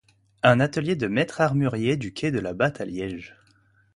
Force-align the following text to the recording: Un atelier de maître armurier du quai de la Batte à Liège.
Un 0.41 0.59
atelier 0.59 0.95
de 0.95 1.05
maître 1.05 1.41
armurier 1.41 1.95
du 1.95 2.11
quai 2.11 2.31
de 2.31 2.39
la 2.39 2.53
Batte 2.55 2.81
à 2.81 2.85
Liège. 2.85 3.35